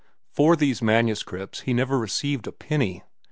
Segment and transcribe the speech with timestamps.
[0.31, 3.03] For these manuscripts he never received a penny.